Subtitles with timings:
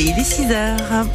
[0.00, 1.06] il est 6 heures.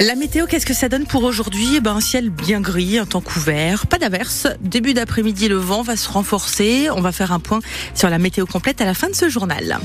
[0.00, 1.76] La météo, qu'est-ce que ça donne pour aujourd'hui?
[1.76, 4.48] Eh ben, Un ciel bien gris, un temps couvert, pas d'averse.
[4.60, 6.88] Début d'après-midi, le vent va se renforcer.
[6.90, 7.60] On va faire un point
[7.94, 9.78] sur la météo complète à la fin de ce journal.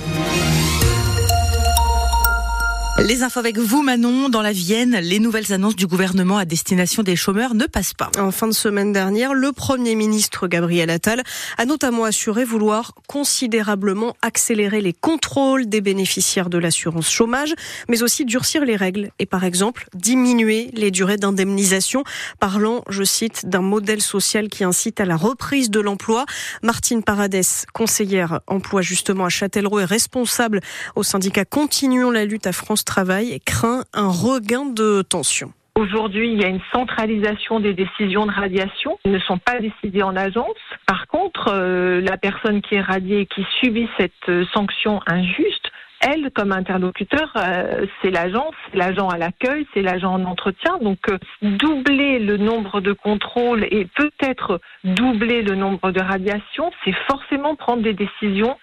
[2.99, 4.27] Les infos avec vous, Manon.
[4.27, 8.09] Dans la Vienne, les nouvelles annonces du gouvernement à destination des chômeurs ne passent pas.
[8.17, 11.21] En fin de semaine dernière, le Premier ministre Gabriel Attal
[11.59, 17.53] a notamment assuré vouloir considérablement accélérer les contrôles des bénéficiaires de l'assurance chômage,
[17.87, 22.03] mais aussi durcir les règles et par exemple diminuer les durées d'indemnisation,
[22.39, 26.25] parlant, je cite, d'un modèle social qui incite à la reprise de l'emploi.
[26.63, 30.61] Martine Paradès, conseillère emploi justement à Châtellerault et responsable
[30.95, 35.51] au syndicat Continuons la lutte à France Travail craint un regain de tension.
[35.75, 38.97] Aujourd'hui, il y a une centralisation des décisions de radiation.
[39.03, 40.55] Elles ne sont pas décidées en agence.
[40.87, 45.69] Par contre, euh, la personne qui est radiée et qui subit cette euh, sanction injuste,
[45.99, 50.77] elle, comme interlocuteur, euh, c'est l'agence, c'est l'agent à l'accueil, c'est l'agent en entretien.
[50.81, 50.99] Donc,
[51.41, 57.83] doubler le nombre de contrôles et peut-être doubler le nombre de radiations, c'est forcément prendre
[57.83, 58.55] des décisions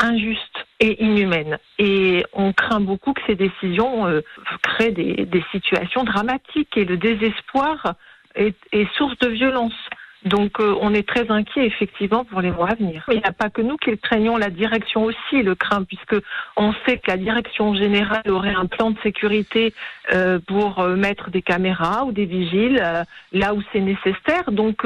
[0.00, 1.58] injuste et inhumaine.
[1.78, 4.20] Et on craint beaucoup que ces décisions euh,
[4.62, 7.94] créent des, situations dramatiques et le désespoir
[8.34, 8.54] est,
[8.96, 9.74] source de violence.
[10.24, 13.04] Donc euh, on est très inquiet effectivement pour les mois à venir.
[13.10, 16.16] Il n'y a pas que nous qui le craignons, la direction aussi le craint puisque
[16.56, 19.72] on sait que la direction générale aurait un plan de sécurité
[20.12, 22.82] euh, pour mettre des caméras ou des vigiles
[23.32, 24.52] là où c'est nécessaire.
[24.52, 24.84] Donc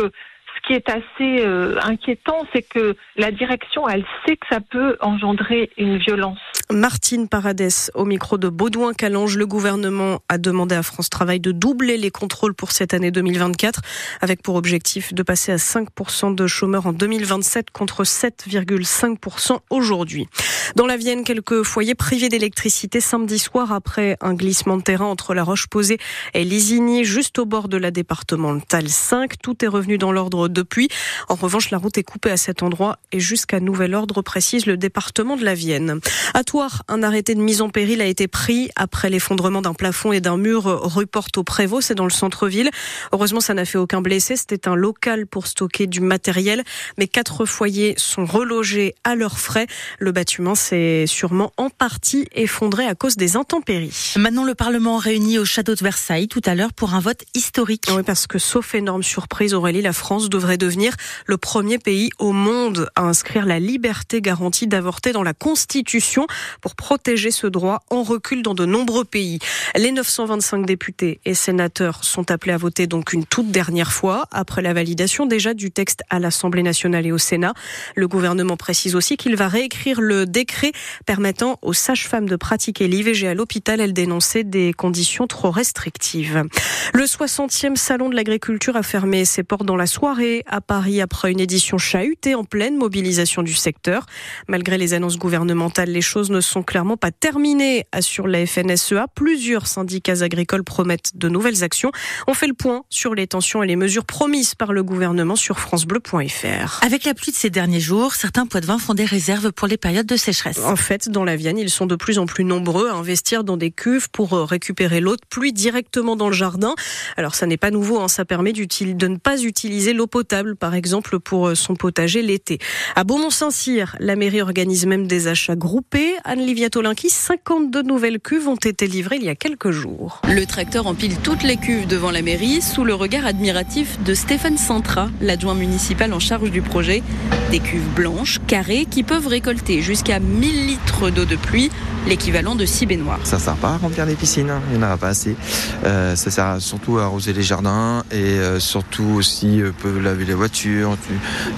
[0.65, 4.97] ce qui est assez euh, inquiétant, c'est que la direction, elle sait que ça peut
[5.01, 6.39] engendrer une violence.
[6.70, 11.53] Martine Paradès, au micro de Baudouin Calange, le gouvernement a demandé à France Travail de
[11.53, 13.83] doubler les contrôles pour cette année 2024,
[14.23, 20.27] avec pour objectif de passer à 5% de chômeurs en 2027 contre 7,5% aujourd'hui.
[20.75, 25.35] Dans la Vienne, quelques foyers privés d'électricité samedi soir après un glissement de terrain entre
[25.35, 25.98] la Roche-Posée
[26.33, 29.35] et Lisigny, juste au bord de la départementale 5.
[29.42, 30.89] Tout est revenu dans l'ordre depuis.
[31.29, 34.79] En revanche, la route est coupée à cet endroit et jusqu'à nouvel ordre, précise le
[34.79, 36.01] département de la Vienne.
[36.33, 36.42] À
[36.87, 40.37] Un arrêté de mise en péril a été pris après l'effondrement d'un plafond et d'un
[40.37, 42.70] mur rue Porte au Prévost, c'est dans le centre-ville.
[43.13, 44.37] Heureusement, ça n'a fait aucun blessé.
[44.37, 46.63] C'était un local pour stocker du matériel,
[46.97, 49.67] mais quatre foyers sont relogés à leurs frais.
[49.98, 54.14] Le bâtiment s'est sûrement en partie effondré à cause des intempéries.
[54.17, 57.87] Maintenant, le Parlement réuni au château de Versailles tout à l'heure pour un vote historique.
[57.91, 60.95] Oui, parce que sauf énorme surprise, Aurélie, la France devrait devenir
[61.27, 66.29] le premier pays au monde à inscrire la liberté garantie d'avorter dans la Constitution
[66.61, 69.39] pour protéger ce droit en recul dans de nombreux pays.
[69.77, 74.63] Les 925 députés et sénateurs sont appelés à voter donc une toute dernière fois après
[74.63, 77.55] la validation déjà du texte à l'Assemblée nationale et au Sénat.
[77.95, 80.73] Le gouvernement précise aussi qu'il va réécrire le décret
[81.07, 83.81] permettant aux sages-femmes de pratiquer l'IVG à l'hôpital.
[83.81, 86.45] Elle dénonçait des conditions trop restrictives.
[86.93, 91.33] Le 60e salon de l'agriculture a fermé ses portes dans la soirée à Paris après
[91.33, 94.07] une édition chahutée en pleine mobilisation du secteur.
[94.49, 99.06] Malgré les annonces gouvernementales, les choses ne sont clairement pas terminées, assure la FNSEA.
[99.14, 101.92] Plusieurs syndicats agricoles promettent de nouvelles actions.
[102.27, 105.61] On fait le point sur les tensions et les mesures promises par le gouvernement sur
[105.61, 106.80] francebleu.fr.
[106.84, 109.68] Avec la pluie de ces derniers jours, certains poids de vin font des réserves pour
[109.68, 110.58] les périodes de sécheresse.
[110.64, 113.56] En fait, dans la Vienne, ils sont de plus en plus nombreux à investir dans
[113.56, 116.74] des cuves pour euh, récupérer l'eau de pluie directement dans le jardin.
[117.16, 120.74] Alors ça n'est pas nouveau, hein, ça permet de ne pas utiliser l'eau potable, par
[120.74, 122.58] exemple, pour euh, son potager l'été.
[122.96, 126.14] À Beaumont-Saint-Cyr, la mairie organise même des achats groupés.
[126.27, 130.23] Anne-Livia Tolinki, 52 nouvelles cuves ont été livrées il y a quelques jours.
[130.26, 134.56] Le tracteur empile toutes les cuves devant la mairie sous le regard admiratif de Stéphane
[134.56, 137.02] Santra, l'adjoint municipal en charge du projet.
[137.50, 141.70] Des cuves blanches, carrées, qui peuvent récolter jusqu'à 1000 litres d'eau de pluie,
[142.06, 143.20] l'équivalent de 6 baignoires.
[143.25, 144.62] Ça sert pas à remplir les piscines, hein.
[144.73, 145.37] il n'y en a pas assez.
[145.84, 150.25] Euh, ça sert surtout à arroser les jardins et euh, surtout aussi euh, peut laver
[150.25, 150.96] les voitures.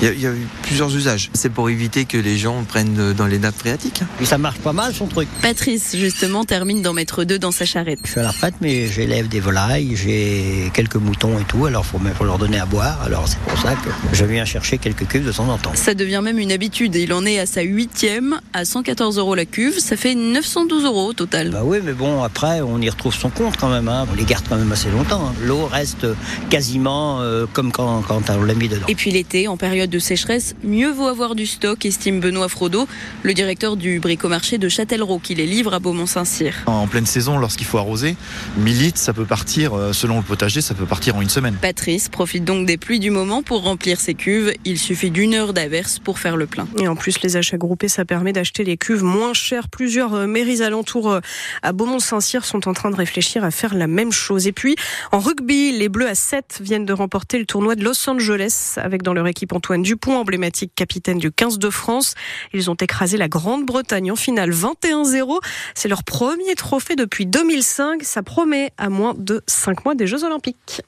[0.01, 1.31] Il y, a, eu plusieurs usages.
[1.35, 4.03] C'est pour éviter que les gens prennent dans les nappes phréatiques.
[4.25, 5.29] ça marche pas mal son truc.
[5.43, 8.01] Patrice, justement, termine d'en mettre deux dans sa charrette.
[8.05, 11.85] Je suis à la retraite, mais j'élève des volailles, j'ai quelques moutons et tout, alors
[12.05, 13.01] il faut, leur donner à boire.
[13.03, 15.73] Alors c'est pour ça que je viens chercher quelques cuves de temps en temps.
[15.75, 16.95] Ça devient même une habitude.
[16.95, 19.79] Il en est à sa huitième, à 114 euros la cuve.
[19.79, 21.51] Ça fait 912 euros au total.
[21.51, 23.89] Bah oui, mais bon, après, on y retrouve son compte quand même.
[23.89, 24.07] Hein.
[24.11, 25.29] On les garde quand même assez longtemps.
[25.29, 25.35] Hein.
[25.45, 26.07] L'eau reste
[26.51, 28.87] quasiment euh, comme quand, quand on l'a mis dedans.
[28.89, 32.87] Et puis l'été, en période de sécheresse, mieux vaut avoir du stock, estime Benoît Frodo,
[33.23, 36.55] le directeur du bricomarché marché de Châtellerault qui les livre à Beaumont-Saint-Cyr.
[36.67, 38.15] En pleine saison, lorsqu'il faut arroser,
[38.59, 41.57] 1000 litres, ça peut partir, euh, selon le potager, ça peut partir en une semaine.
[41.61, 44.53] Patrice profite donc des pluies du moment pour remplir ses cuves.
[44.65, 46.69] Il suffit d'une heure d'averse pour faire le plein.
[46.79, 49.69] Et en plus, les achats groupés, ça permet d'acheter les cuves moins chères.
[49.69, 51.21] Plusieurs euh, mairies alentours euh,
[51.65, 54.47] à Beaumont-Saint-Cyr sont en train de réfléchir à faire la même chose.
[54.47, 54.77] Et puis,
[55.11, 59.03] en rugby, les Bleus à 7 viennent de remporter le tournoi de Los Angeles avec
[59.03, 62.15] dans leur équipe Antoine Dupont, emblématique capitaine du 15 de France.
[62.53, 65.41] Ils ont écrasé la Grande-Bretagne en finale 21-0.
[65.75, 68.03] C'est leur premier trophée depuis 2005.
[68.03, 70.83] Ça promet à moins de 5 mois des Jeux Olympiques.